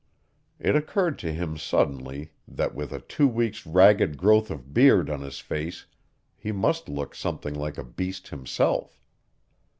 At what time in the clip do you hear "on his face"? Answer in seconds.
5.11-5.85